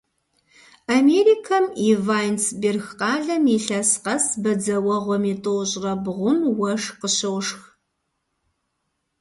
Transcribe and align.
Америкэм 0.99 1.65
и 1.87 1.89
Вайнсберг 2.07 2.85
къалэм 2.99 3.43
илъэс 3.55 3.91
къэс 4.03 4.25
бадзэуэгъуэм 4.41 5.23
и 5.33 5.35
тӏощӏрэ 5.43 5.93
бгъум 6.03 6.39
уэшх 6.59 6.91
къыщошх. 6.99 7.61